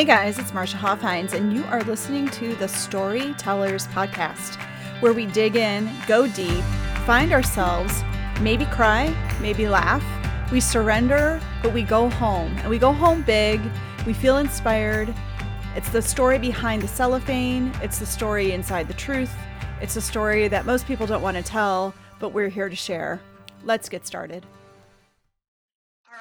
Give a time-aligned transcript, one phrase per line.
[0.00, 4.58] Hey guys, it's Marsha Hoffhines, and you are listening to the Storytellers Podcast,
[5.02, 6.64] where we dig in, go deep,
[7.04, 8.02] find ourselves,
[8.40, 10.02] maybe cry, maybe laugh.
[10.50, 13.60] We surrender, but we go home, and we go home big.
[14.06, 15.14] We feel inspired.
[15.76, 19.34] It's the story behind the cellophane, it's the story inside the truth.
[19.82, 23.20] It's a story that most people don't want to tell, but we're here to share.
[23.64, 24.46] Let's get started.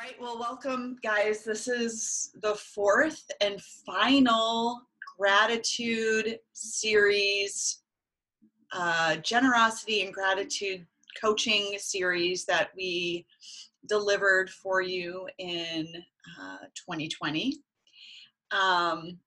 [0.10, 1.44] Right, well, welcome, guys.
[1.44, 4.82] This is the fourth and final
[5.20, 7.82] gratitude series,
[8.72, 10.88] uh, generosity and gratitude
[11.22, 13.28] coaching series that we
[13.88, 15.86] delivered for you in
[16.42, 17.60] uh, 2020.
[18.50, 19.20] Um,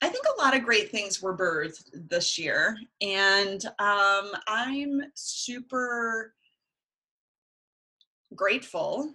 [0.00, 6.32] I think a lot of great things were birthed this year, and um, I'm super
[8.34, 9.12] grateful.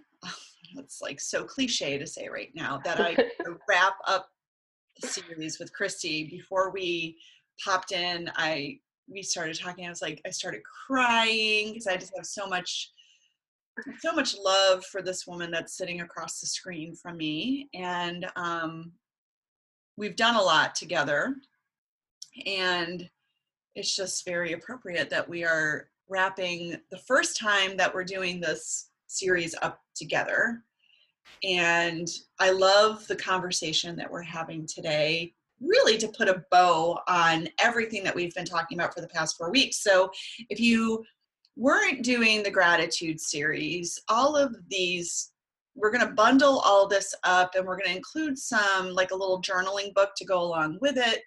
[0.77, 3.15] It's like so cliche to say right now that I
[3.69, 4.29] wrap up
[4.99, 6.29] the series with Kristi.
[6.29, 7.17] Before we
[7.63, 9.85] popped in, I we started talking.
[9.85, 12.91] I was like, I started crying because I just have so much
[13.99, 18.91] so much love for this woman that's sitting across the screen from me and um,
[19.97, 21.35] we've done a lot together
[22.45, 23.09] and
[23.75, 28.88] it's just very appropriate that we are wrapping the first time that we're doing this
[29.09, 30.63] series up together.
[31.43, 32.07] And
[32.39, 38.03] i love the conversation that we're having today really to put a bow on everything
[38.03, 39.83] that we've been talking about for the past four weeks.
[39.83, 40.09] So
[40.49, 41.03] if you
[41.55, 45.31] weren't doing the gratitude series all of these
[45.75, 49.15] we're going to bundle all this up and we're going to include some like a
[49.15, 51.21] little journaling book to go along with it.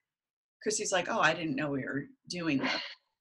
[0.67, 2.59] Kristi's like oh i didn't know we were doing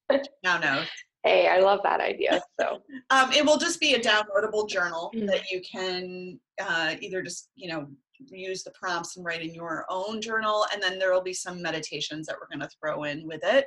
[0.09, 0.27] that.
[0.43, 0.83] Now no
[1.23, 5.25] hey i love that idea so um, it will just be a downloadable journal mm-hmm.
[5.27, 7.87] that you can uh, either just you know
[8.29, 11.61] use the prompts and write in your own journal and then there will be some
[11.61, 13.65] meditations that we're going to throw in with it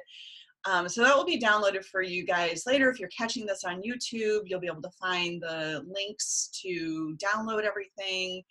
[0.66, 2.88] um, so that will be downloaded for you guys later.
[2.88, 7.64] If you're catching this on YouTube, you'll be able to find the links to download
[7.64, 8.43] everything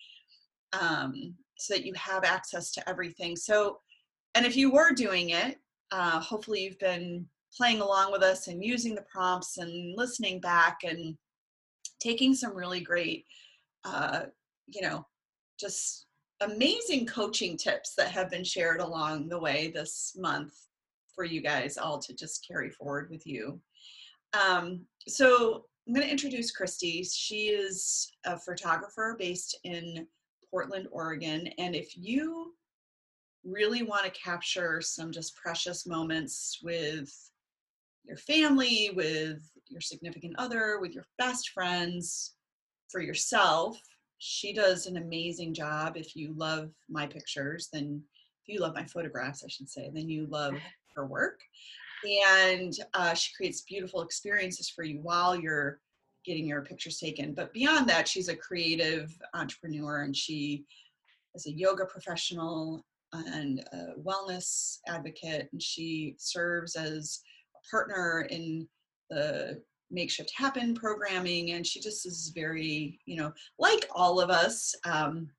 [0.80, 3.36] um, so that you have access to everything.
[3.36, 3.80] So,
[4.36, 5.58] and if you were doing it,
[5.92, 7.25] uh, hopefully you've been
[7.56, 11.16] playing along with us and using the prompts and listening back and
[12.00, 13.25] taking some really great,
[13.86, 14.24] uh,
[14.68, 15.06] you know,
[15.59, 16.08] just
[16.42, 20.53] amazing coaching tips that have been shared along the way this month
[21.13, 23.59] for you guys all to just carry forward with you.
[24.34, 27.06] Um, so I'm going to introduce Kristi.
[27.13, 30.08] She is a photographer based in
[30.50, 31.47] Portland, Oregon.
[31.58, 32.53] And if you
[33.46, 37.13] really want to capture some just precious moments with
[38.06, 42.34] your family, with your significant other, with your best friends,
[42.94, 43.81] for yourself,
[44.19, 45.97] she does an amazing job.
[45.97, 48.02] If you love my pictures, then
[48.46, 50.53] if you love my photographs, I should say, then you love
[50.96, 51.42] her work.
[52.30, 55.80] And uh, she creates beautiful experiences for you while you're
[56.24, 57.34] getting your pictures taken.
[57.34, 60.66] But beyond that, she's a creative entrepreneur and she
[61.34, 65.50] is a yoga professional and a wellness advocate.
[65.52, 67.22] And she serves as
[67.69, 68.68] partner in
[69.09, 71.51] the Makeshift Happen programming.
[71.51, 74.74] And she just is very, you know, like all of us.
[74.85, 75.29] Um,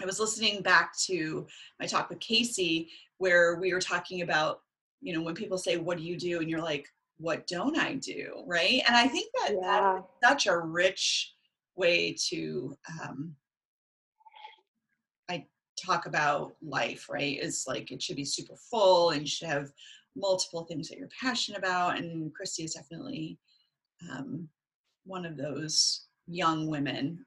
[0.00, 1.46] I was listening back to
[1.78, 4.62] my talk with Casey where we were talking about
[5.00, 7.94] you know when people say what do you do and you're like what don't i
[7.94, 10.00] do right and i think that yeah.
[10.20, 11.32] that's such a rich
[11.76, 13.32] way to um
[15.30, 15.44] i
[15.76, 19.70] talk about life right is like it should be super full and you should have
[20.16, 23.38] multiple things that you're passionate about and kristi is definitely
[24.10, 24.48] um,
[25.04, 27.24] one of those young women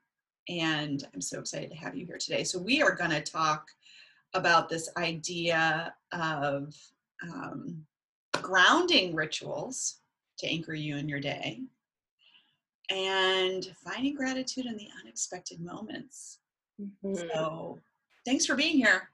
[0.48, 3.66] and i'm so excited to have you here today so we are going to talk
[4.34, 6.74] about this idea of
[7.22, 7.84] um,
[8.32, 10.00] grounding rituals
[10.38, 11.62] to anchor you in your day
[12.90, 16.38] and finding gratitude in the unexpected moments.
[16.80, 17.14] Mm-hmm.
[17.14, 17.78] So,
[18.24, 19.08] thanks for being here.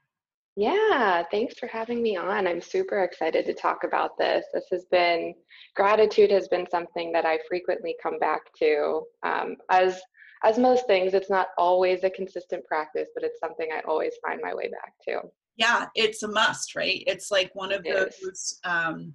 [0.55, 2.47] Yeah, thanks for having me on.
[2.47, 4.45] I'm super excited to talk about this.
[4.53, 5.33] This has been,
[5.75, 9.01] gratitude has been something that I frequently come back to.
[9.23, 9.99] Um, as
[10.45, 14.41] as most things, it's not always a consistent practice, but it's something I always find
[14.43, 18.59] my way back to yeah it's a must right it's like one of it those
[18.63, 19.13] um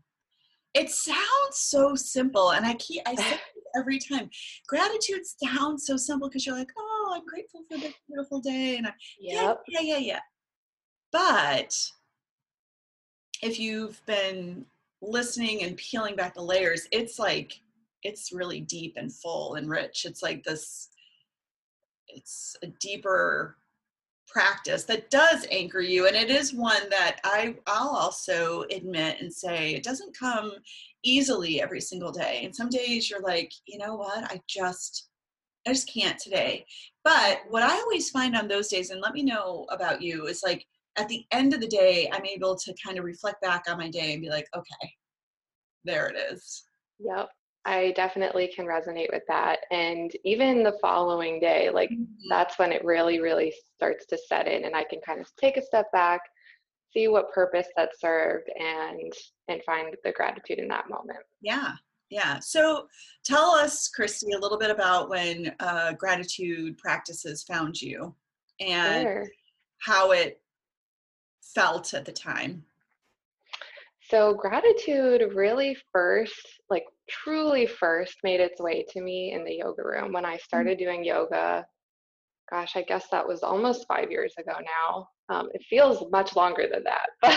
[0.75, 1.19] it sounds
[1.53, 3.39] so simple and i keep i say
[3.77, 4.31] every time
[4.67, 8.87] gratitude sounds so simple because you're like oh i'm grateful for this beautiful day and
[8.87, 9.61] I, yep.
[9.69, 10.21] yeah yeah yeah yeah
[11.13, 11.91] but
[13.43, 14.65] if you've been
[15.01, 17.61] listening and peeling back the layers it's like
[18.03, 20.05] it's really deep and full and rich.
[20.05, 20.89] It's like this
[22.09, 23.57] it's a deeper
[24.27, 29.33] practice that does anchor you and it is one that I I'll also admit and
[29.33, 30.53] say it doesn't come
[31.03, 34.25] easily every single day and some days you're like you know what?
[34.25, 35.09] I just
[35.67, 36.65] I just can't today.
[37.05, 40.43] But what I always find on those days and let me know about you is
[40.43, 40.67] like
[40.99, 43.89] at the end of the day I'm able to kind of reflect back on my
[43.89, 44.93] day and be like okay
[45.85, 46.65] there it is
[46.99, 47.29] yep
[47.69, 49.59] I definitely can resonate with that.
[49.71, 52.05] And even the following day, like mm-hmm.
[52.31, 55.59] that's when it really, really starts to set in and I can kind of take
[55.59, 56.23] a step back,
[56.95, 59.13] see what purpose that served and
[59.49, 61.19] and find the gratitude in that moment.
[61.43, 61.73] Yeah.
[62.09, 62.39] Yeah.
[62.39, 62.87] So
[63.23, 68.15] tell us, Kristi, a little bit about when uh, gratitude practices found you
[68.61, 69.29] and sure.
[69.81, 70.41] how it
[71.59, 72.65] felt at the time.
[74.09, 79.83] So gratitude really first, like truly first made its way to me in the yoga
[79.83, 80.41] room when I mm.
[80.41, 81.67] started doing yoga.
[82.51, 85.09] Gosh, I guess that was almost five years ago now.
[85.29, 87.37] Um, it feels much longer than that, but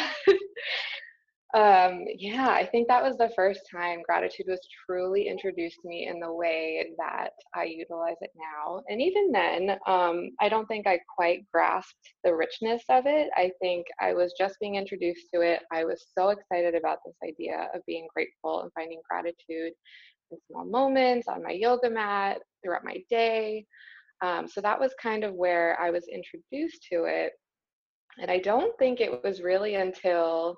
[1.54, 6.08] um, yeah, I think that was the first time gratitude was truly introduced to me
[6.08, 8.82] in the way that I utilize it now.
[8.88, 13.30] And even then, um, I don't think I quite grasped the richness of it.
[13.36, 15.62] I think I was just being introduced to it.
[15.74, 19.74] I was so excited about this idea of being grateful and finding gratitude
[20.32, 23.66] in small moments on my yoga mat throughout my day.
[24.22, 27.34] Um, so that was kind of where I was introduced to it.
[28.22, 30.58] And I don't think it was really until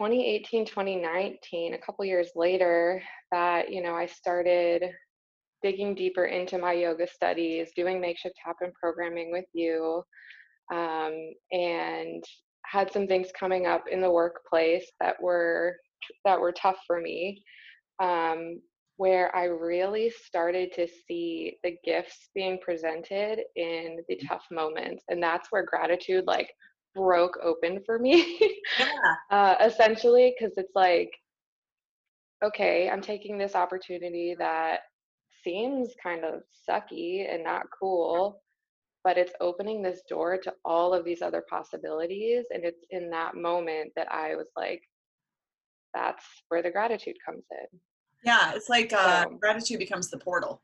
[0.00, 4.82] 2018 2019 a couple years later that you know i started
[5.62, 10.02] digging deeper into my yoga studies doing makeshift happen programming with you
[10.72, 11.12] um,
[11.52, 12.24] and
[12.64, 15.76] had some things coming up in the workplace that were
[16.24, 17.42] that were tough for me
[18.02, 18.58] um,
[18.96, 24.26] where i really started to see the gifts being presented in the mm.
[24.26, 26.50] tough moments and that's where gratitude like
[26.94, 28.38] broke open for me.
[28.78, 29.14] Yeah.
[29.30, 31.10] uh, essentially because it's like
[32.42, 34.80] okay i'm taking this opportunity that
[35.42, 38.40] seems kind of sucky and not cool
[39.02, 43.34] but it's opening this door to all of these other possibilities and it's in that
[43.34, 44.82] moment that i was like
[45.92, 47.80] that's where the gratitude comes in.
[48.24, 50.62] Yeah it's like uh, um, gratitude becomes the portal.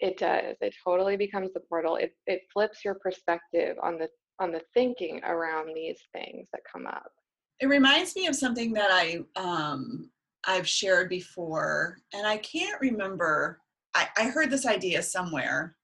[0.00, 0.56] It does.
[0.62, 1.96] It totally becomes the portal.
[1.96, 4.08] It, it flips your perspective on the
[4.40, 7.12] on the thinking around these things that come up.
[7.60, 10.10] It reminds me of something that I um,
[10.46, 13.60] I've shared before, and I can't remember.
[13.94, 15.76] I, I heard this idea somewhere,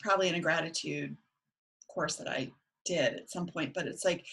[0.00, 1.16] probably in a gratitude
[1.92, 2.52] course that I
[2.84, 3.74] did at some point.
[3.74, 4.24] But it's like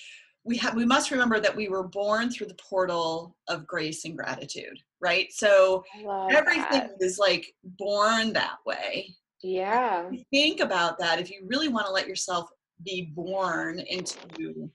[0.44, 4.16] we have we must remember that we were born through the portal of grace and
[4.16, 5.32] gratitude, right?
[5.32, 5.84] So
[6.30, 6.98] everything that.
[7.00, 9.16] is like born that way.
[9.42, 10.10] Yeah.
[10.32, 11.20] Think about that.
[11.20, 12.50] If you really want to let yourself
[12.84, 14.70] be born into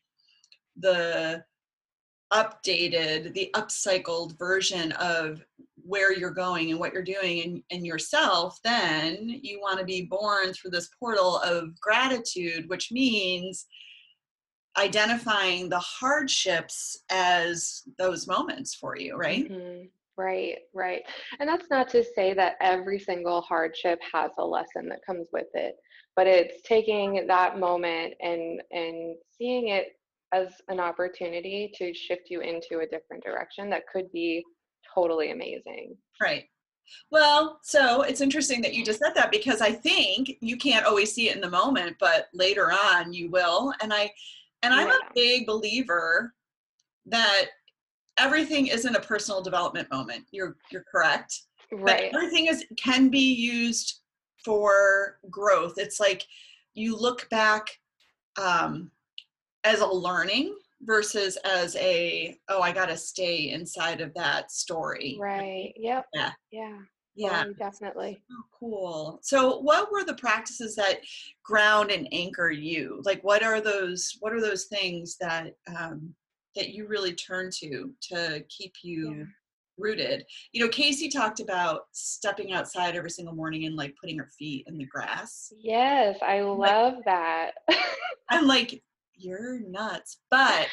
[0.76, 1.44] the
[2.32, 5.42] updated, the upcycled version of
[5.76, 10.02] where you're going and what you're doing and, and yourself, then you want to be
[10.02, 13.66] born through this portal of gratitude, which means
[14.78, 19.50] identifying the hardships as those moments for you, right?
[19.50, 19.86] Mm-hmm.
[20.16, 21.00] Right, right.
[21.38, 25.46] And that's not to say that every single hardship has a lesson that comes with
[25.54, 25.76] it
[26.16, 29.88] but it's taking that moment and and seeing it
[30.32, 34.44] as an opportunity to shift you into a different direction that could be
[34.94, 35.96] totally amazing.
[36.20, 36.44] Right.
[37.10, 41.12] Well, so it's interesting that you just said that because I think you can't always
[41.12, 43.72] see it in the moment, but later on you will.
[43.82, 44.10] And I
[44.62, 44.94] and I'm yeah.
[44.94, 46.34] a big believer
[47.06, 47.46] that
[48.18, 50.24] everything isn't a personal development moment.
[50.30, 51.42] You're you're correct.
[51.72, 52.10] Right.
[52.12, 53.99] But everything is can be used
[54.44, 55.74] for growth.
[55.76, 56.26] It's like
[56.74, 57.78] you look back
[58.40, 58.90] um,
[59.64, 65.16] as a learning versus as a oh I got to stay inside of that story.
[65.20, 65.74] Right.
[65.76, 66.06] Yep.
[66.14, 66.32] Yeah.
[66.50, 66.78] Yeah.
[67.16, 68.22] Yeah, um, definitely.
[68.58, 69.18] Cool.
[69.20, 71.00] So, what were the practices that
[71.44, 73.02] ground and anchor you?
[73.04, 74.16] Like, what are those?
[74.20, 76.14] What are those things that um,
[76.54, 79.24] that you really turn to to keep you yeah
[79.80, 80.24] rooted.
[80.52, 84.64] You know, Casey talked about stepping outside every single morning and like putting her feet
[84.66, 85.52] in the grass.
[85.58, 87.50] Yes, I love like, that.
[88.30, 88.82] I'm like,
[89.14, 90.18] you're nuts.
[90.30, 90.68] But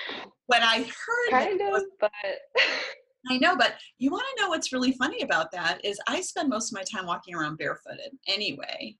[0.47, 2.11] when I heard kind of, but
[3.29, 6.49] I know, but you want to know what's really funny about that is I spend
[6.49, 8.95] most of my time walking around barefooted anyway.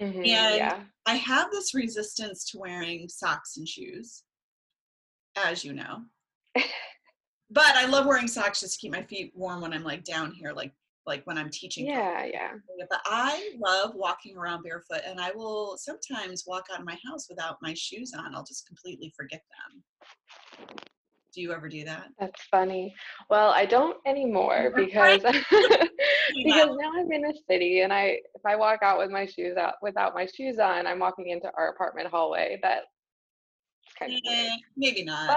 [0.00, 0.80] Mm-hmm, and yeah.
[1.06, 4.24] I have this resistance to wearing socks and shoes,
[5.36, 6.02] as you know
[7.50, 10.32] but I love wearing socks just to keep my feet warm when I'm like down
[10.32, 10.72] here, like
[11.06, 11.86] like when I'm teaching.
[11.86, 12.52] Yeah, yeah.
[12.90, 17.26] But I love walking around barefoot, and I will sometimes walk out of my house
[17.28, 18.34] without my shoes on.
[18.34, 20.76] I'll just completely forget them.
[21.34, 22.08] Do you ever do that?
[22.18, 22.94] That's funny.
[23.28, 25.20] Well, I don't anymore because
[26.42, 29.56] because now I'm in a city and I if I walk out with my shoes
[29.56, 32.58] out without my shoes on, I'm walking into our apartment hallway.
[32.62, 32.84] That
[33.98, 35.28] kind of eh, maybe not.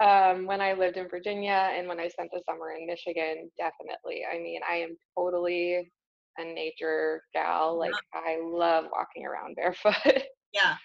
[0.00, 3.50] But um, when I lived in Virginia and when I spent the summer in Michigan,
[3.58, 4.22] definitely.
[4.30, 5.90] I mean, I am totally
[6.38, 7.78] a nature gal.
[7.78, 9.94] Like I love walking around barefoot.
[10.52, 10.76] Yeah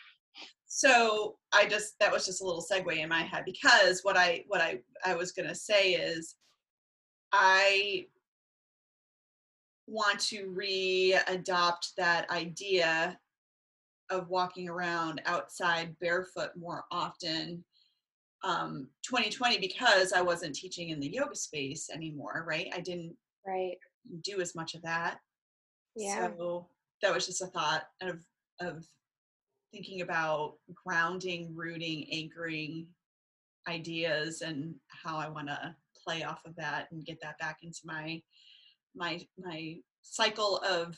[0.69, 4.43] so i just that was just a little segue in my head because what i
[4.47, 6.35] what i i was going to say is
[7.33, 8.05] i
[9.87, 13.17] want to re-adopt that idea
[14.09, 17.63] of walking around outside barefoot more often
[18.43, 22.67] um 2020 because i wasn't teaching in the yoga space anymore right?
[22.73, 23.77] I didn't right.
[24.23, 25.19] do as much of that.
[25.95, 26.29] Yeah.
[26.37, 26.67] so
[27.01, 28.19] that was just a thought of
[28.61, 28.85] of
[29.71, 32.87] thinking about grounding, rooting, anchoring
[33.67, 37.81] ideas and how I want to play off of that and get that back into
[37.85, 38.21] my
[38.95, 40.97] my my cycle of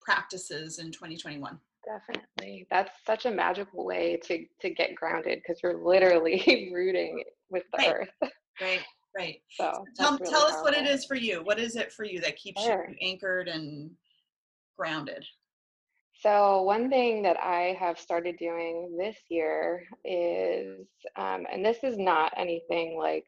[0.00, 2.66] practices in 2021 definitely.
[2.70, 7.78] That's such a magical way to to get grounded because you're literally rooting with the
[7.78, 7.94] right.
[7.94, 8.30] earth.
[8.60, 8.82] Right
[9.16, 9.40] right.
[9.50, 11.42] So, tell, really tell us what it is for you.
[11.42, 12.88] What is it for you that keeps sure.
[12.88, 13.90] you anchored and
[14.78, 15.24] grounded?
[16.20, 20.86] So, one thing that I have started doing this year is,
[21.16, 23.24] um, and this is not anything like,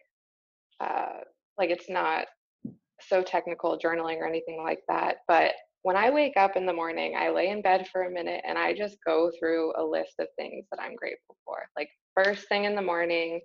[0.81, 1.21] uh,
[1.59, 2.27] like it's not
[3.01, 5.53] so technical journaling or anything like that, but
[5.85, 8.59] when I wake up in the morning, I lay in bed for a minute and
[8.59, 11.59] I just go through a list of things that I'm grateful for.
[11.77, 13.39] Like, first thing in the morning,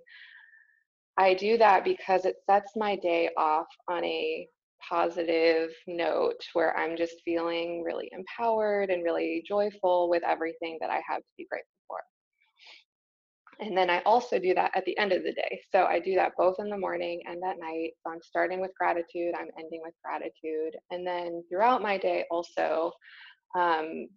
[1.18, 4.48] I do that because it sets my day off on a
[4.88, 11.02] positive note where I'm just feeling really empowered and really joyful with everything that I
[11.06, 11.98] have to be grateful for.
[13.60, 15.60] And then I also do that at the end of the day.
[15.70, 17.90] So I do that both in the morning and at night.
[18.02, 20.76] So I'm starting with gratitude, I'm ending with gratitude.
[20.90, 22.90] And then throughout my day, also,
[23.54, 24.08] um,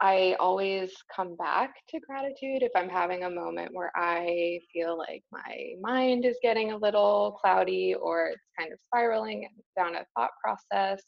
[0.00, 5.22] I always come back to gratitude if I'm having a moment where I feel like
[5.30, 10.30] my mind is getting a little cloudy or it's kind of spiraling down a thought
[10.42, 11.02] process.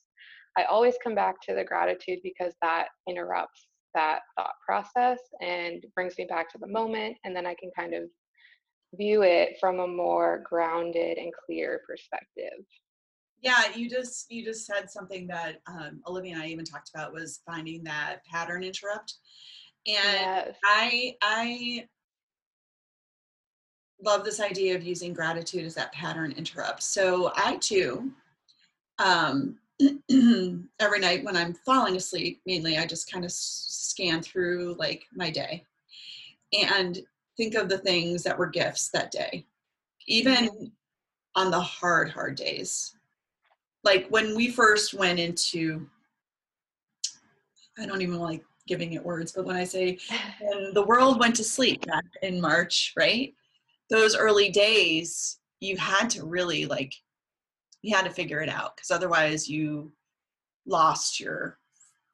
[0.57, 6.17] I always come back to the gratitude because that interrupts that thought process and brings
[6.19, 7.17] me back to the moment.
[7.25, 8.05] And then I can kind of
[8.97, 12.65] view it from a more grounded and clear perspective
[13.45, 17.13] yeah you just you just said something that um, olivia and i even talked about
[17.13, 19.15] was finding that pattern interrupt
[19.87, 20.57] and yes.
[20.65, 21.87] i i
[24.05, 28.11] love this idea of using gratitude as that pattern interrupt so i too
[29.01, 29.59] um,
[30.81, 35.31] every night when i'm falling asleep mainly i just kind of scan through like my
[35.31, 35.65] day
[36.53, 37.01] and
[37.37, 39.45] think of the things that were gifts that day
[40.07, 40.65] even mm-hmm.
[41.35, 42.95] on the hard hard days
[43.83, 45.87] like when we first went into
[47.79, 49.99] i don't even like giving it words but when i say
[50.41, 53.35] when the world went to sleep back in march right
[53.91, 56.95] those early days you had to really like
[57.85, 59.93] you had to figure it out because otherwise you
[60.67, 61.59] lost your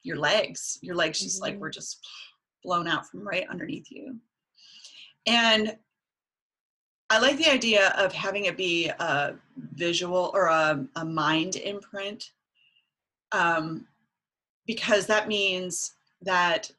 [0.02, 0.78] your legs.
[0.82, 1.52] Your legs just mm-hmm.
[1.52, 2.06] like were just
[2.64, 4.16] blown out from right underneath you.
[5.26, 5.76] And
[7.10, 9.34] I like the idea of having it be a
[9.74, 12.32] visual or a, a mind imprint
[13.32, 13.86] um,
[14.66, 16.70] because that means that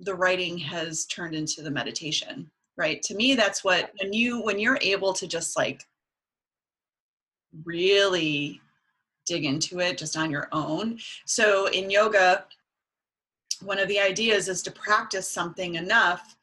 [0.00, 3.02] the writing has turned into the meditation right?
[3.02, 5.84] To me that's what when you when you're able to just like
[7.64, 8.60] really
[9.26, 12.44] dig into it just on your own so in yoga
[13.62, 16.36] one of the ideas is to practice something enough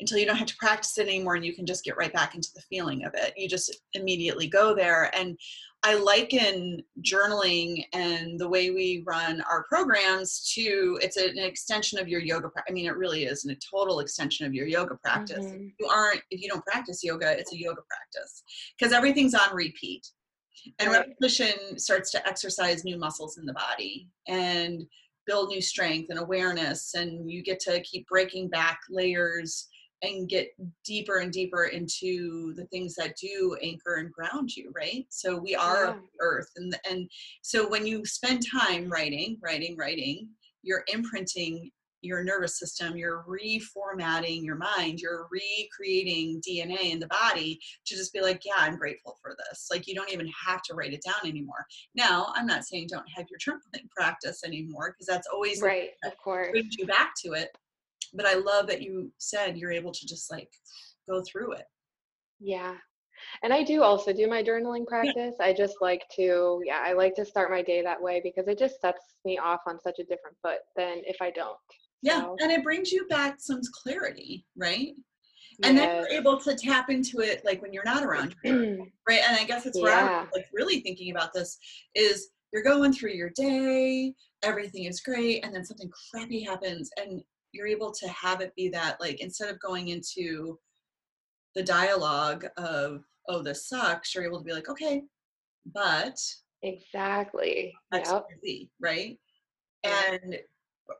[0.00, 2.34] until you don't have to practice it anymore and you can just get right back
[2.34, 3.32] into the feeling of it.
[3.36, 5.14] You just immediately go there.
[5.16, 5.38] And
[5.84, 12.08] I liken journaling and the way we run our programs to it's an extension of
[12.08, 12.50] your yoga.
[12.68, 15.44] I mean, it really is a total extension of your yoga practice.
[15.44, 15.68] Mm-hmm.
[15.78, 18.42] you aren't, if you don't practice yoga, it's a yoga practice
[18.76, 20.08] because everything's on repeat.
[20.78, 21.06] And right.
[21.06, 24.84] repetition starts to exercise new muscles in the body and
[25.26, 26.94] build new strength and awareness.
[26.94, 29.68] And you get to keep breaking back layers
[30.02, 30.48] and get
[30.84, 35.54] deeper and deeper into the things that do anchor and ground you right so we
[35.54, 35.94] are yeah.
[36.20, 37.08] earth and and
[37.42, 40.28] so when you spend time writing writing writing
[40.62, 41.70] you're imprinting
[42.04, 48.12] your nervous system, you're reformatting your mind, you're recreating DNA in the body to just
[48.12, 49.68] be like, yeah, I'm grateful for this.
[49.70, 51.66] Like you don't even have to write it down anymore.
[51.94, 56.16] Now, I'm not saying don't have your journaling practice anymore because that's always right, of
[56.22, 57.48] course, brings you back to it.
[58.12, 60.50] But I love that you said you're able to just like
[61.08, 61.64] go through it.
[62.40, 62.74] Yeah,
[63.42, 65.34] and I do also do my journaling practice.
[65.40, 68.58] I just like to, yeah, I like to start my day that way because it
[68.58, 71.56] just sets me off on such a different foot than if I don't.
[72.04, 72.36] Yeah, so.
[72.40, 74.92] and it brings you back some clarity, right?
[75.62, 75.86] And yes.
[75.86, 79.22] then you're able to tap into it like when you're not around, right?
[79.26, 80.20] And I guess it's where yeah.
[80.20, 81.56] I'm like really thinking about this
[81.94, 87.22] is you're going through your day, everything is great, and then something crappy happens, and
[87.52, 90.58] you're able to have it be that like instead of going into
[91.54, 95.02] the dialogue of oh this sucks you're able to be like okay
[95.72, 96.18] but
[96.62, 98.24] exactly yep.
[98.80, 99.18] right
[99.84, 100.36] and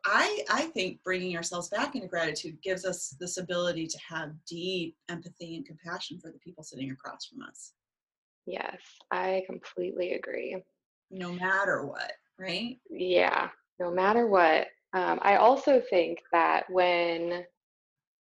[0.07, 4.97] i i think bringing ourselves back into gratitude gives us this ability to have deep
[5.09, 7.73] empathy and compassion for the people sitting across from us.
[8.47, 8.79] Yes
[9.11, 10.63] i completely agree.
[11.11, 12.79] No matter what right?
[12.91, 13.49] Yeah
[13.81, 14.69] no matter what.
[14.95, 17.45] Um, i also think that when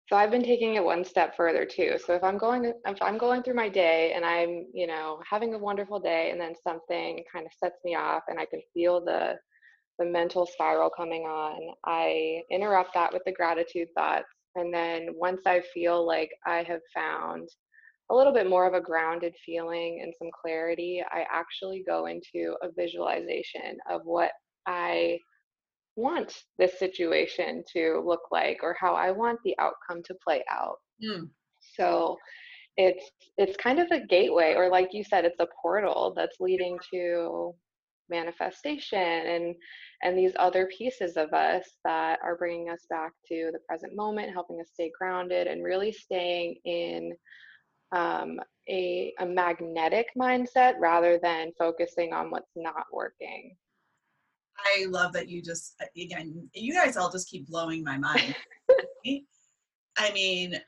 [0.08, 1.96] so I've been taking it one step further too.
[2.06, 5.54] So if I'm going if I'm going through my day and I'm, you know, having
[5.54, 9.04] a wonderful day and then something kind of sets me off and I can feel
[9.04, 9.36] the
[10.00, 15.42] the mental spiral coming on, I interrupt that with the gratitude thoughts and then once
[15.46, 17.50] I feel like I have found
[18.12, 22.56] a little bit more of a grounded feeling and some clarity, I actually go into
[22.62, 24.32] a visualization of what
[24.68, 25.18] I
[25.96, 30.78] want this situation to look like or how I want the outcome to play out.
[31.04, 31.30] Mm.
[31.78, 32.18] So
[32.78, 36.78] it's it's kind of a gateway or like you said it's a portal that's leading
[36.92, 37.54] to
[38.10, 39.56] manifestation and
[40.04, 44.34] and these other pieces of us that are bringing us back to the present moment
[44.34, 47.14] helping us stay grounded and really staying in
[47.94, 53.56] um, a, a magnetic mindset rather than focusing on what's not working
[54.58, 58.36] I love that you just again, you guys all just keep blowing my mind.
[59.98, 60.60] I mean,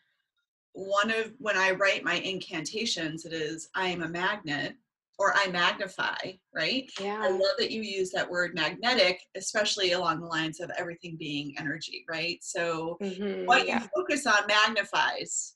[0.73, 4.75] one of when I write my incantations, it is I am a magnet
[5.17, 6.15] or I magnify,
[6.53, 6.89] right?
[6.99, 7.19] Yeah.
[7.21, 11.55] I love that you use that word magnetic, especially along the lines of everything being
[11.57, 12.37] energy, right?
[12.41, 13.81] So mm-hmm, what yeah.
[13.81, 15.53] you focus on magnifies.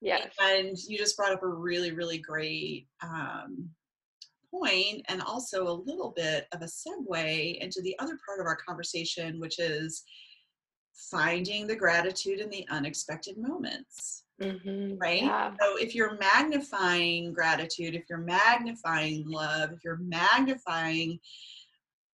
[0.00, 0.28] Yes.
[0.40, 3.68] And you just brought up a really, really great um,
[4.52, 8.56] point and also a little bit of a segue into the other part of our
[8.56, 10.02] conversation, which is
[10.94, 14.21] finding the gratitude in the unexpected moments.
[14.42, 14.98] Mm-hmm.
[14.98, 15.22] Right?
[15.22, 15.52] Yeah.
[15.60, 21.18] So if you're magnifying gratitude, if you're magnifying love, if you're magnifying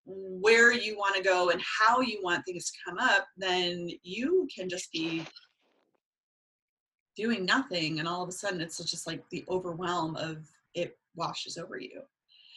[0.05, 4.49] where you want to go and how you want things to come up, then you
[4.55, 5.25] can just be
[7.17, 11.59] doing nothing and all of a sudden it's just like the overwhelm of it washes
[11.59, 12.01] over you.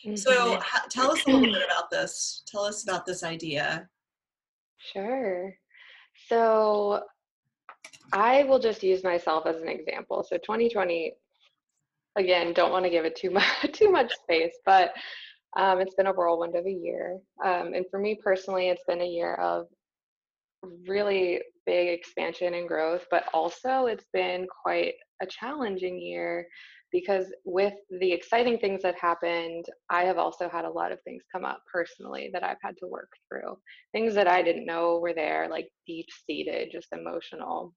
[0.06, 0.16] Mm-hmm.
[0.16, 2.44] So ha- tell us a little bit about this.
[2.48, 3.90] Tell us about this idea.
[4.78, 5.54] Sure.
[6.28, 7.04] So
[8.14, 10.26] I will just use myself as an example.
[10.28, 11.14] So 2020,
[12.18, 14.92] again, don't want to give it too much too much space, but
[15.58, 17.20] um, it's been a whirlwind of a year.
[17.44, 19.68] Um, and for me personally, it's been a year of
[20.88, 26.48] really big expansion and growth, but also it's been quite a challenging year
[26.92, 31.24] because with the exciting things that happened, I have also had a lot of things
[31.32, 33.58] come up personally that I've had to work through.
[33.94, 37.74] Things that I didn't know were there, like deep seated, just emotional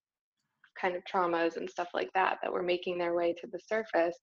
[0.80, 4.16] kind of traumas and stuff like that, that were making their way to the surface.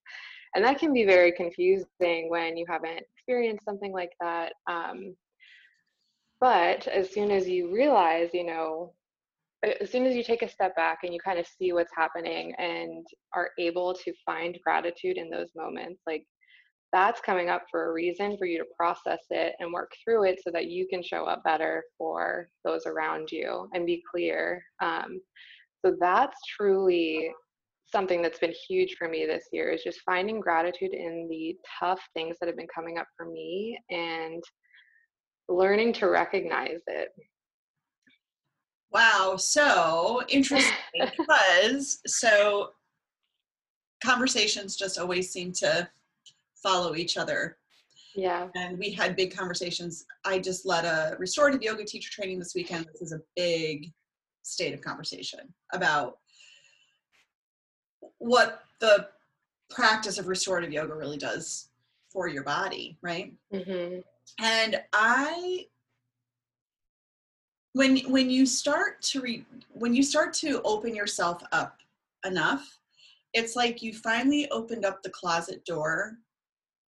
[0.54, 4.52] And that can be very confusing when you haven't experienced something like that.
[4.68, 5.16] Um,
[6.40, 8.92] but as soon as you realize, you know,
[9.80, 12.52] as soon as you take a step back and you kind of see what's happening
[12.58, 16.26] and are able to find gratitude in those moments like
[16.92, 20.40] that's coming up for a reason for you to process it and work through it
[20.44, 25.20] so that you can show up better for those around you and be clear um,
[25.84, 27.30] so that's truly
[27.86, 32.00] something that's been huge for me this year is just finding gratitude in the tough
[32.14, 34.42] things that have been coming up for me and
[35.48, 37.08] learning to recognize it
[38.92, 40.74] Wow, so interesting
[41.16, 42.70] because so
[44.04, 45.88] conversations just always seem to
[46.62, 47.56] follow each other.
[48.14, 48.48] Yeah.
[48.54, 50.04] And we had big conversations.
[50.26, 52.86] I just led a restorative yoga teacher training this weekend.
[52.92, 53.90] This is a big
[54.42, 55.40] state of conversation
[55.72, 56.18] about
[58.18, 59.08] what the
[59.70, 61.68] practice of restorative yoga really does
[62.10, 63.32] for your body, right?
[63.52, 64.00] Mm-hmm.
[64.40, 65.66] And I
[67.72, 71.78] when when you start to re, when you start to open yourself up
[72.24, 72.78] enough
[73.34, 76.18] it's like you finally opened up the closet door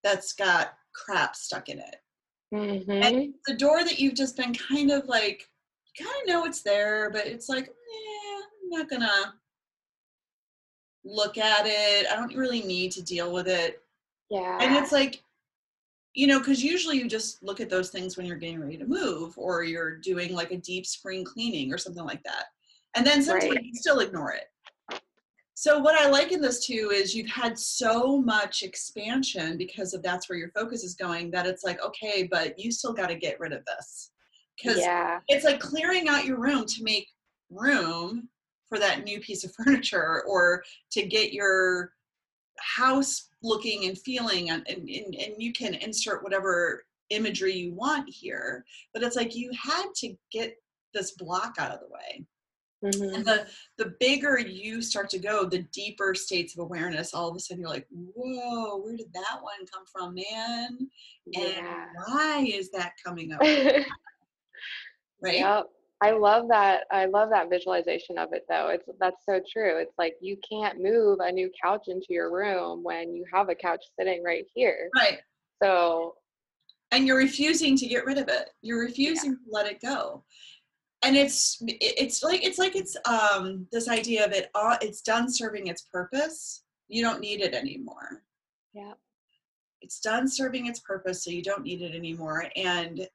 [0.04, 1.96] that's got crap stuck in it
[2.54, 2.90] Mm-hmm.
[2.90, 5.50] and the door that you've just been kind of like
[5.98, 9.34] kind of know it's there but it's like eh, i'm not gonna
[11.04, 12.06] look at it.
[12.10, 13.82] I don't really need to deal with it.
[14.30, 14.58] Yeah.
[14.60, 15.22] and it's like
[16.12, 18.84] you know because usually you just look at those things when you're getting ready to
[18.84, 22.46] move or you're doing like a deep spring cleaning or something like that.
[22.94, 23.64] And then sometimes Right.
[23.64, 25.00] you still ignore it.
[25.54, 30.02] So what i like in this too is you've had so much expansion because of
[30.02, 33.16] that's where your focus is going that it's like okay but you still got to
[33.16, 34.10] get rid of this
[34.58, 35.20] because yeah.
[35.28, 37.08] it's like clearing out your room to make
[37.50, 38.28] room
[38.68, 41.92] for that new piece of furniture or to get your
[42.58, 48.64] house looking and feeling and, and, and you can insert whatever imagery you want here
[48.92, 50.56] but it's like you had to get
[50.92, 52.26] this block out of the way
[52.84, 53.12] Mhm.
[53.12, 57.34] and the the bigger you start to go the deeper states of awareness all of
[57.34, 60.88] a sudden you're like whoa where did that one come from man
[61.34, 61.66] and
[62.06, 63.40] why is that coming up
[65.22, 65.66] right Yep.
[66.00, 66.84] I love that.
[66.92, 68.68] I love that visualization of it though.
[68.68, 69.78] It's that's so true.
[69.78, 73.54] It's like you can't move a new couch into your room when you have a
[73.56, 74.90] couch sitting right here.
[74.96, 75.18] right
[75.60, 76.14] So
[76.90, 80.24] and you're refusing to get rid of it you're refusing to let it go
[81.02, 85.30] and it's it's like it's like it's um this idea of it all it's done
[85.30, 88.22] serving its purpose you don't need it anymore
[88.74, 88.92] yeah.
[89.80, 93.06] it's done serving its purpose so you don't need it anymore and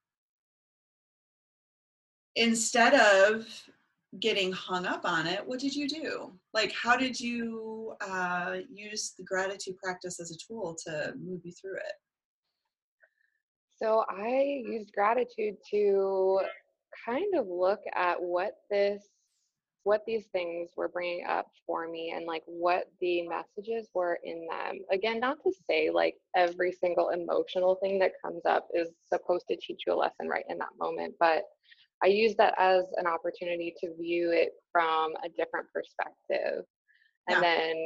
[2.35, 3.47] instead of
[4.19, 9.13] getting hung up on it what did you do like how did you uh, use
[9.17, 11.93] the gratitude practice as a tool to move you through it
[13.83, 16.39] So I used gratitude to
[17.05, 19.03] kind of look at what this
[19.83, 24.47] what these things were bringing up for me and like what the messages were in
[24.49, 24.79] them.
[24.89, 29.57] Again, not to say like every single emotional thing that comes up is supposed to
[29.57, 31.43] teach you a lesson right in that moment, but
[32.03, 36.65] I use that as an opportunity to view it from a different perspective.
[37.29, 37.41] And Yeah.
[37.41, 37.85] then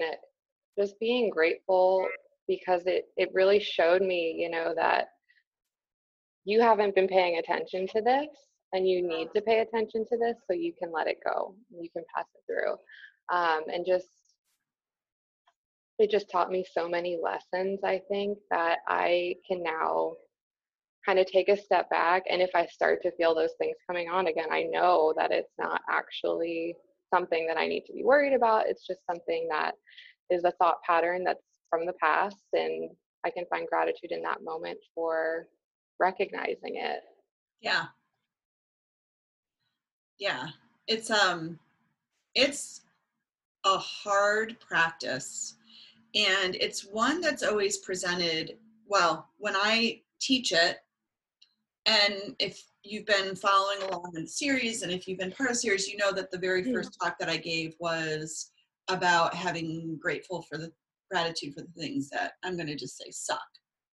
[0.79, 2.07] just being grateful
[2.47, 5.07] because it it really showed me, you know, that
[6.45, 8.29] you haven't been paying attention to this
[8.73, 11.89] and you need to pay attention to this so you can let it go you
[11.91, 12.73] can pass it through
[13.35, 14.07] um, and just
[15.99, 20.13] it just taught me so many lessons i think that i can now
[21.07, 24.09] kind of take a step back and if i start to feel those things coming
[24.09, 26.75] on again i know that it's not actually
[27.13, 28.67] something that i need to be worried about.
[28.67, 29.73] It's just something that
[30.29, 31.39] is a thought pattern that's
[31.69, 32.89] from the past and
[33.25, 35.47] i can find gratitude in that moment for
[35.99, 36.99] recognizing it.
[37.61, 37.85] Yeah.
[40.19, 40.47] Yeah.
[40.87, 41.59] It's um
[42.35, 42.81] it's
[43.65, 45.55] a hard practice
[46.15, 50.77] and it's one that's always presented well when i teach it
[51.87, 55.55] and if you've been following along in the series and if you've been part of
[55.55, 58.51] the series you know that the very first talk that i gave was
[58.89, 60.71] about having grateful for the
[61.09, 63.39] gratitude for the things that i'm going to just say suck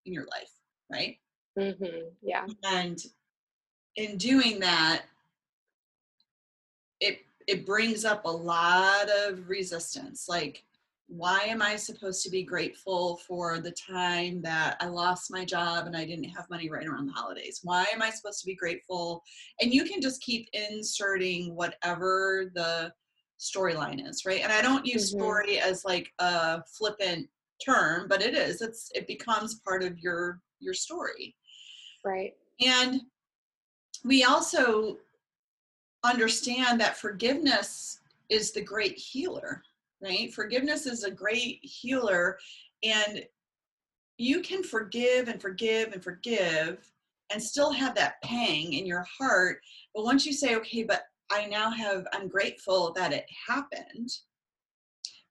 [0.05, 0.51] in your life
[0.93, 1.17] right
[1.57, 2.09] Mm-hmm.
[2.21, 2.99] yeah and
[3.95, 5.03] in doing that
[6.99, 10.65] it it brings up a lot of resistance like
[11.07, 15.87] why am i supposed to be grateful for the time that i lost my job
[15.87, 17.61] and i didn't have money right around the holidays?
[17.62, 19.23] Why am i supposed to be grateful?
[19.61, 22.93] And you can just keep inserting whatever the
[23.38, 24.40] storyline is right?
[24.43, 25.17] And i don't use Mhm.
[25.19, 27.29] story as like a flippant
[27.64, 28.61] term but it is.
[28.62, 31.37] It's it becomes part of your your story.
[32.05, 32.35] Right.
[32.61, 33.03] And
[34.05, 34.99] we also
[36.03, 39.62] understand that forgiveness is the great healer,
[40.05, 40.33] right?
[40.33, 42.38] Forgiveness is a great healer.
[42.83, 43.25] And
[44.19, 46.90] you can forgive and forgive and forgive
[47.33, 49.59] and still have that pang in your heart.
[49.95, 54.11] But once you say, okay, but I now have, I'm grateful that it happened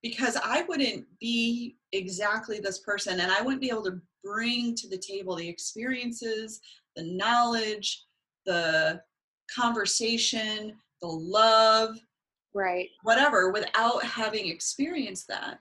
[0.01, 4.89] because I wouldn't be exactly this person and I wouldn't be able to bring to
[4.89, 6.59] the table the experiences,
[6.95, 8.03] the knowledge,
[8.45, 9.01] the
[9.53, 11.97] conversation, the love,
[12.53, 15.59] right whatever, without having experienced that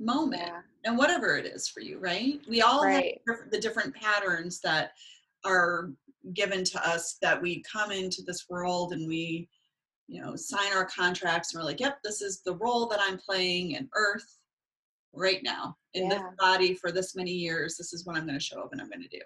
[0.00, 2.40] moment yeah and whatever it is for you, right?
[2.46, 3.18] We all Right.
[3.26, 4.92] have the different patterns that
[5.44, 5.90] are
[6.34, 9.48] given to us that we come into this world and we,
[10.06, 13.16] you know, sign our contracts and we're like, yep, this is the role that I'm
[13.16, 14.40] playing in Earth
[15.14, 16.18] right now in Yeah.
[16.18, 17.78] this body for this many years.
[17.78, 19.22] This is what I'm going to show up and I'm going to do.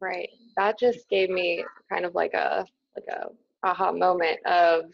[0.00, 2.64] right that just gave me kind of like a
[2.96, 3.26] like a
[3.64, 4.84] aha moment of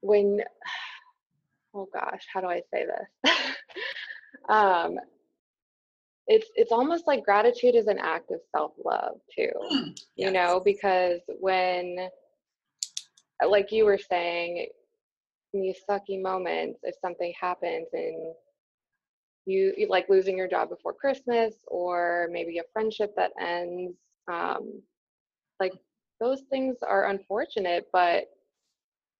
[0.00, 0.40] when
[1.74, 3.32] oh gosh how do i say this
[4.48, 4.96] um
[6.26, 10.06] it's it's almost like gratitude is an act of self-love too mm, yes.
[10.16, 12.08] you know because when
[13.48, 14.66] like you were saying
[15.52, 18.34] in these sucky moments if something happens and
[19.46, 23.96] you, you like losing your job before christmas or maybe a friendship that ends
[24.30, 24.80] um
[25.58, 25.72] like
[26.20, 28.24] those things are unfortunate but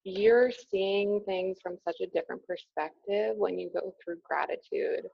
[0.04, 5.06] you're seeing things from such a different perspective when you go through gratitude.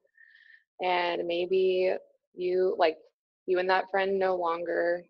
[0.83, 1.94] And maybe
[2.35, 2.99] you like
[3.46, 5.05] you and that friend no longer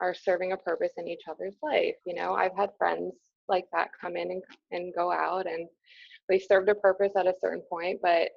[0.00, 2.34] are serving a purpose in each other's life you know?
[2.34, 3.14] I've had friends
[3.48, 5.68] like that come in and, and go out and
[6.28, 8.30] they served a purpose at a certain point but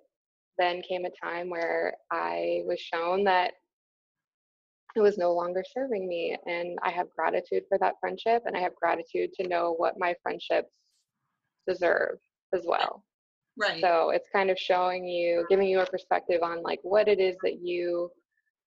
[0.57, 3.53] then came a time where i was shown that
[4.95, 8.59] it was no longer serving me and i have gratitude for that friendship and i
[8.59, 10.69] have gratitude to know what my friendships
[11.67, 12.17] deserve
[12.53, 13.03] as well.
[13.59, 13.81] Right.
[13.81, 17.35] So it's kind of showing you giving you a perspective on like what it is
[17.43, 18.09] that you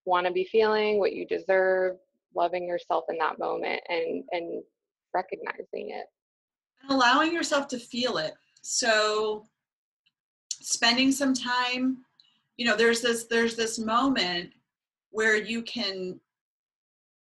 [0.04, 1.96] want to be feeling what you deserve
[2.36, 4.62] loving yourself in that moment and and
[5.14, 6.06] recognizing it.
[6.82, 8.34] And allowing yourself to feel it.
[8.62, 9.46] So
[10.50, 11.98] spending some time
[12.56, 14.50] you know there's this there's this moment
[15.14, 16.18] where you can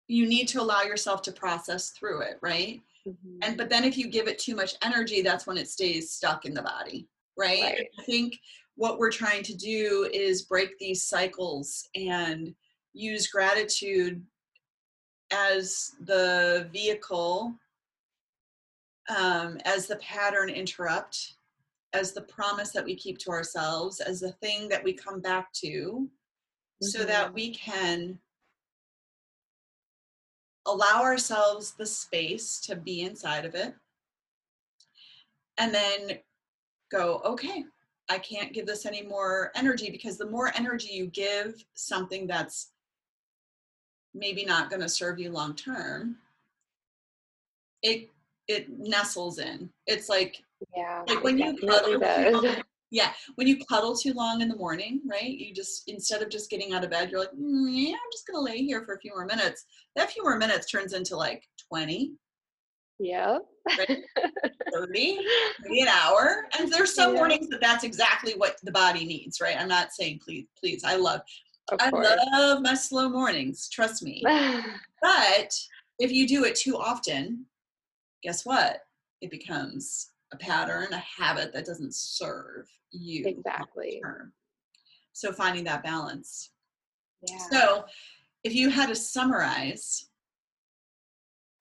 [0.07, 3.37] you need to allow yourself to process through it right mm-hmm.
[3.43, 6.45] and but then if you give it too much energy that's when it stays stuck
[6.45, 7.61] in the body right?
[7.61, 8.39] right i think
[8.75, 12.53] what we're trying to do is break these cycles and
[12.93, 14.21] use gratitude
[15.31, 17.53] as the vehicle
[19.15, 21.35] um, as the pattern interrupt
[21.93, 25.53] as the promise that we keep to ourselves as the thing that we come back
[25.53, 26.09] to
[26.81, 26.87] mm-hmm.
[26.87, 28.19] so that we can
[30.65, 33.73] allow ourselves the space to be inside of it
[35.57, 36.19] and then
[36.91, 37.63] go okay
[38.09, 42.71] i can't give this any more energy because the more energy you give something that's
[44.13, 46.17] maybe not going to serve you long term
[47.83, 48.09] it
[48.47, 50.43] it nestles in it's like
[50.75, 52.55] yeah like when you cuddle
[52.91, 56.49] yeah when you cuddle too long in the morning right you just instead of just
[56.49, 58.99] getting out of bed you're like mm, yeah i'm just gonna lay here for a
[58.99, 62.13] few more minutes that few more minutes turns into like 20
[62.99, 63.37] yeah
[63.77, 64.03] right?
[64.73, 65.19] 30
[65.63, 67.17] maybe an hour and there's some yeah.
[67.17, 70.95] mornings that that's exactly what the body needs right i'm not saying please please i
[70.95, 71.21] love
[71.71, 72.07] of i course.
[72.33, 74.21] love my slow mornings trust me
[75.01, 75.53] but
[75.99, 77.45] if you do it too often
[78.23, 78.81] guess what
[79.21, 83.25] it becomes a pattern, a habit that doesn't serve you.
[83.25, 84.01] Exactly.
[85.13, 86.51] So finding that balance.
[87.27, 87.37] Yeah.
[87.51, 87.85] So
[88.43, 90.09] if you had to summarize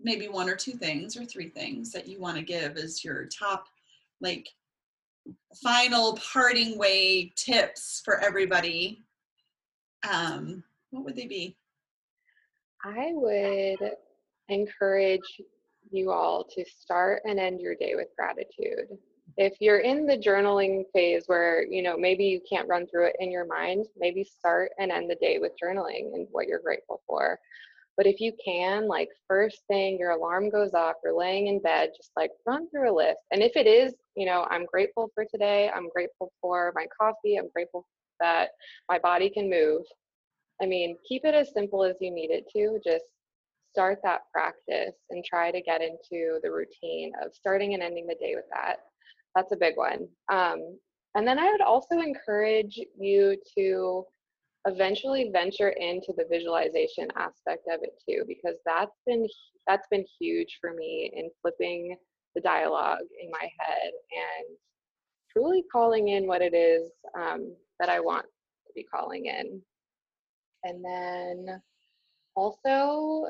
[0.01, 3.27] maybe one or two things or three things that you want to give as your
[3.27, 3.67] top
[4.21, 4.49] like
[5.63, 9.01] final parting way tips for everybody
[10.11, 11.57] um what would they be
[12.85, 13.93] i would
[14.49, 15.41] encourage
[15.95, 18.99] you all to start and end your day with gratitude.
[19.37, 23.17] If you're in the journaling phase where, you know, maybe you can't run through it
[23.21, 27.03] in your mind, maybe start and end the day with journaling and what you're grateful
[27.07, 27.39] for.
[27.97, 31.91] But if you can, like first thing your alarm goes off, you're laying in bed,
[31.97, 33.21] just like run through a list.
[33.31, 37.37] And if it is, you know, I'm grateful for today, I'm grateful for my coffee,
[37.37, 37.87] I'm grateful
[38.21, 38.51] that
[38.89, 39.83] my body can move.
[40.63, 42.79] I mean, keep it as simple as you need it to.
[42.85, 43.05] Just
[43.75, 48.15] start that practice and try to get into the routine of starting and ending the
[48.15, 48.77] day with that.
[49.35, 50.07] That's a big one.
[50.33, 50.79] Um,
[51.17, 54.05] and then I would also encourage you to
[54.67, 59.27] eventually venture into the visualization aspect of it too, because that's been
[59.67, 61.97] that's been huge for me in flipping
[62.37, 64.57] the dialogue in my head and
[65.33, 69.61] truly calling in what it is um, that I want to be calling in.
[70.65, 71.61] And then
[72.37, 73.27] also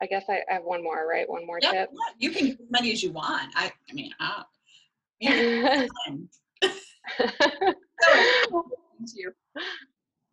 [0.00, 1.28] I guess I, I have one more, right?
[1.28, 1.90] One more yep, tip.
[1.92, 3.52] Yeah, you can as many as you want.
[3.54, 4.42] I, I mean, uh,
[9.14, 9.32] you.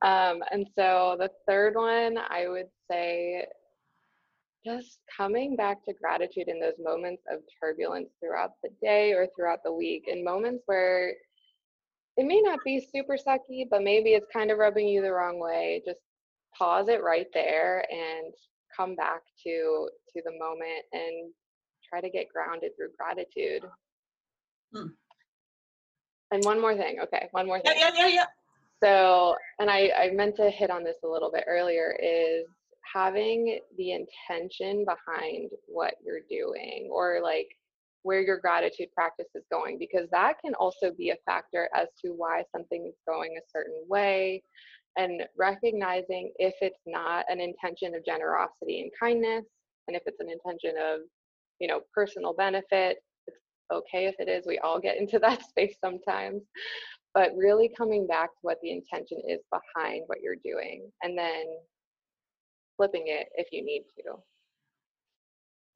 [0.01, 3.45] Um, and so the third one, I would say,
[4.65, 9.63] just coming back to gratitude in those moments of turbulence throughout the day or throughout
[9.63, 11.13] the week, in moments where
[12.17, 15.39] it may not be super sucky, but maybe it's kind of rubbing you the wrong
[15.39, 15.81] way.
[15.85, 15.99] Just
[16.57, 18.33] pause it right there and
[18.75, 21.31] come back to to the moment and
[21.87, 23.63] try to get grounded through gratitude.
[24.73, 24.87] Hmm.
[26.31, 26.99] And one more thing.
[27.03, 27.73] Okay, one more thing.
[27.77, 28.25] Yeah, yeah, yeah, yeah.
[28.83, 32.45] So, and I, I meant to hit on this a little bit earlier is
[32.93, 37.47] having the intention behind what you're doing or like
[38.03, 42.09] where your gratitude practice is going because that can also be a factor as to
[42.09, 44.43] why something is going a certain way
[44.97, 49.45] and recognizing if it's not an intention of generosity and kindness
[49.87, 51.01] and if it's an intention of
[51.59, 53.37] you know personal benefit it's
[53.71, 56.43] okay if it is we all get into that space sometimes.
[57.13, 61.45] But really coming back to what the intention is behind what you're doing and then
[62.75, 64.15] flipping it if you need to.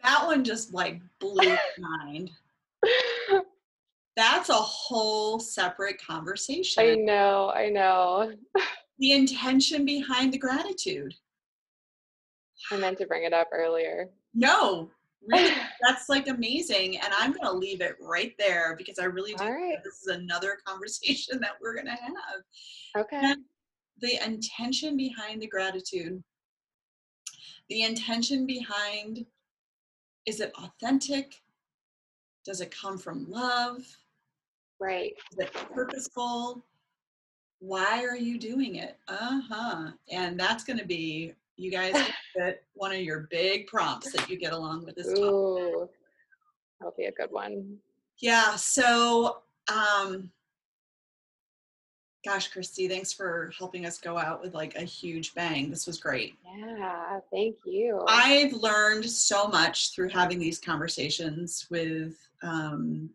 [0.03, 2.31] That one just like blew my mind.
[4.15, 6.83] That's a whole separate conversation.
[6.83, 8.33] I know i know
[8.99, 11.13] the intention behind the gratitude.
[12.71, 14.09] I meant to bring it up earlier.
[14.33, 14.89] No
[15.27, 19.33] really that's like amazing and i'm going to leave it right there because i really
[19.33, 19.75] do right.
[19.83, 23.03] this is another conversation that we're going to have.
[23.03, 23.19] Okay.
[23.21, 23.43] And
[24.01, 26.23] the intention behind the gratitude.
[27.69, 29.25] The intention behind
[30.25, 31.35] is it authentic?
[32.45, 33.81] Does it come from love?
[34.79, 35.13] Right.
[35.31, 36.65] Is it purposeful
[37.59, 41.93] why are you doing it uh-huh and that's going to be you guys
[42.35, 45.89] get one of your big prompts that you get along with this Ooh,
[46.79, 47.77] that'll be a good one.
[48.19, 48.55] Yeah.
[48.55, 49.39] So,
[49.73, 50.31] um,
[52.25, 55.69] gosh, Kristi, thanks for helping us go out with like a huge bang.
[55.69, 56.35] This was great.
[56.57, 58.03] Yeah, thank you.
[58.07, 63.09] I've learned so much through having these conversations with um,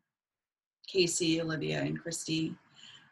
[0.87, 2.55] Casey, Olivia, and Kristi.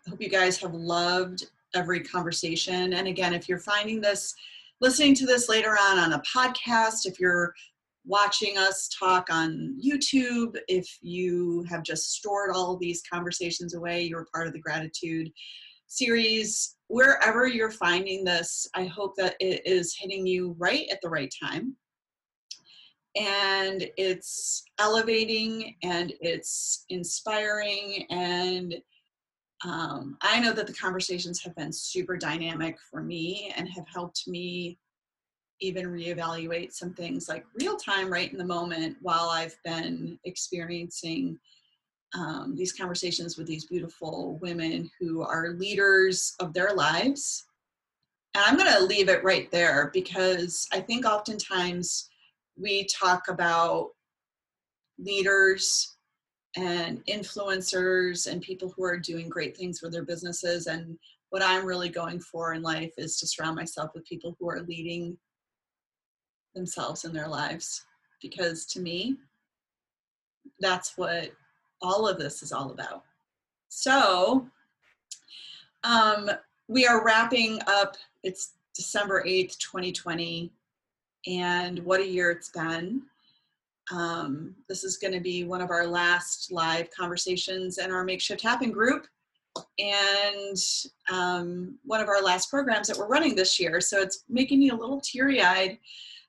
[0.08, 2.94] Hope you guys have loved every conversation.
[2.94, 4.34] And again, if you're finding this
[4.80, 7.54] listening to this later on on a podcast, if you're
[8.04, 14.26] watching us talk on YouTube, if you have just stored all these conversations away, you're
[14.34, 15.30] part of the gratitude
[15.86, 21.10] series, wherever you're finding this, I hope that it is hitting you right at the
[21.10, 21.76] right time.
[23.14, 28.74] And it's elevating and it's inspiring and
[29.64, 34.26] um, I know that the conversations have been super dynamic for me and have helped
[34.26, 34.78] me
[35.60, 41.38] even reevaluate some things like real time, right in the moment, while I've been experiencing
[42.14, 47.46] um, these conversations with these beautiful women who are leaders of their lives.
[48.34, 52.10] And I'm going to leave it right there because I think oftentimes
[52.56, 53.90] we talk about
[54.98, 55.96] leaders
[56.56, 60.66] and influencers and people who are doing great things for their businesses.
[60.66, 60.98] And
[61.30, 64.60] what I'm really going for in life is to surround myself with people who are
[64.60, 65.16] leading
[66.54, 67.84] themselves in their lives.
[68.20, 69.16] Because to me,
[70.60, 71.32] that's what
[71.80, 73.02] all of this is all about.
[73.68, 74.46] So,
[75.84, 76.30] um,
[76.68, 77.96] we are wrapping up.
[78.22, 80.52] It's December 8th, 2020.
[81.26, 83.02] And what a year it's been.
[83.92, 88.42] Um, this is going to be one of our last live conversations in our makeshift
[88.42, 89.06] happen group
[89.78, 90.56] and
[91.10, 93.80] um, one of our last programs that we're running this year.
[93.80, 95.78] So it's making me a little teary eyed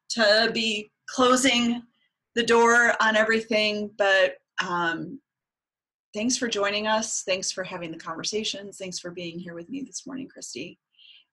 [0.09, 1.81] to be closing
[2.35, 3.91] the door on everything.
[3.97, 5.19] But um,
[6.13, 7.23] thanks for joining us.
[7.25, 8.77] Thanks for having the conversations.
[8.77, 10.77] Thanks for being here with me this morning, Kristi.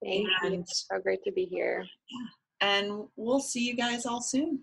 [0.05, 0.61] Thank and, you.
[0.61, 1.85] It's so great to be here.
[2.09, 2.69] Yeah.
[2.69, 4.61] And we'll see you guys all soon.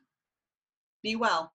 [1.04, 1.52] Be well.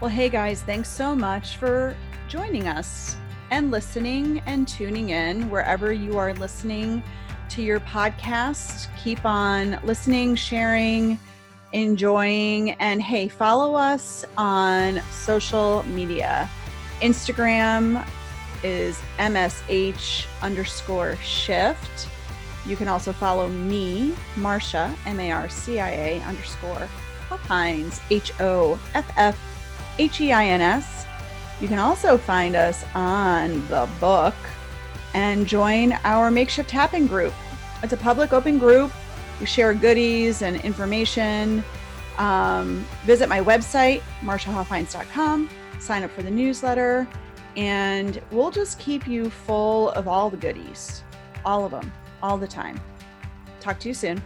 [0.00, 1.96] Well, hey guys, thanks so much for
[2.28, 3.16] joining us
[3.50, 7.02] and listening and tuning in wherever you are listening
[7.48, 8.86] to your podcast.
[9.02, 11.18] Keep on listening, sharing,
[11.72, 16.48] enjoying, and hey, follow us on social media.
[17.00, 18.06] Instagram
[18.62, 22.08] is MSH underscore shift.
[22.66, 26.88] You can also follow me, Marcia, M A R C I A underscore
[27.28, 29.57] Hoffheins, H O F F
[29.98, 31.06] H E I N S.
[31.60, 34.34] You can also find us on the book
[35.14, 37.34] and join our makeshift happen group.
[37.82, 38.92] It's a public open group.
[39.40, 41.64] We share goodies and information.
[42.18, 47.06] Um, visit my website, marciahoffheins.com, sign up for the newsletter,
[47.56, 51.04] and we'll just keep you full of all the goodies,
[51.44, 51.92] all of them
[52.22, 52.80] all the time.
[53.60, 54.22] Talk to you soon.